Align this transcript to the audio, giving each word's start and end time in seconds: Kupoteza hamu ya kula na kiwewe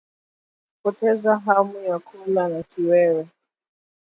Kupoteza 0.73 1.37
hamu 1.37 1.77
ya 1.79 1.99
kula 1.99 2.47
na 2.49 2.63
kiwewe 2.63 3.27